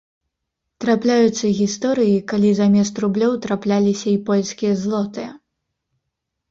Трапляюцца 0.85 1.45
гісторыі, 1.59 2.15
калі 2.33 2.49
замест 2.61 2.95
рублёў 3.07 3.39
трапляліся 3.45 4.07
і 4.15 4.19
польскія 4.33 4.73
злотыя. 4.83 5.29